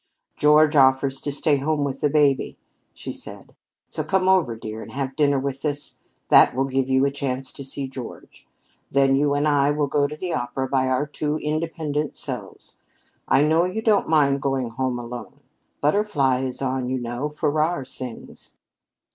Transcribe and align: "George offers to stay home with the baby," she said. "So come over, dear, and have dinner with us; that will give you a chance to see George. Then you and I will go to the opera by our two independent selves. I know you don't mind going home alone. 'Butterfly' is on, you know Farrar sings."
"George 0.35 0.75
offers 0.75 1.21
to 1.21 1.31
stay 1.31 1.57
home 1.57 1.83
with 1.83 2.01
the 2.01 2.09
baby," 2.09 2.57
she 2.91 3.11
said. 3.11 3.53
"So 3.87 4.03
come 4.03 4.27
over, 4.27 4.55
dear, 4.55 4.81
and 4.81 4.91
have 4.93 5.15
dinner 5.15 5.37
with 5.37 5.63
us; 5.63 5.99
that 6.29 6.55
will 6.55 6.65
give 6.65 6.89
you 6.89 7.05
a 7.05 7.11
chance 7.11 7.51
to 7.53 7.63
see 7.63 7.87
George. 7.87 8.47
Then 8.89 9.15
you 9.15 9.35
and 9.35 9.47
I 9.47 9.69
will 9.69 9.85
go 9.85 10.07
to 10.07 10.15
the 10.17 10.33
opera 10.33 10.67
by 10.67 10.87
our 10.87 11.05
two 11.05 11.37
independent 11.37 12.15
selves. 12.15 12.79
I 13.27 13.43
know 13.43 13.65
you 13.65 13.83
don't 13.83 14.09
mind 14.09 14.41
going 14.41 14.71
home 14.71 14.97
alone. 14.97 15.41
'Butterfly' 15.81 16.45
is 16.45 16.63
on, 16.63 16.89
you 16.89 16.97
know 16.97 17.29
Farrar 17.29 17.85
sings." 17.85 18.55